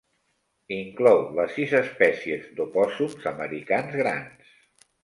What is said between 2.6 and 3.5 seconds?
d'opòssums